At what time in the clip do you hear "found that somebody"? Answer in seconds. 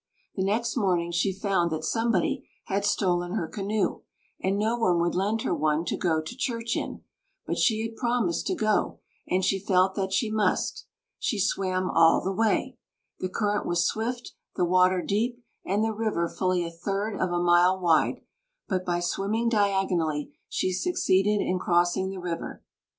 1.31-2.49